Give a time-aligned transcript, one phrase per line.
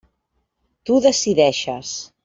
[0.91, 1.97] Tu decideixes.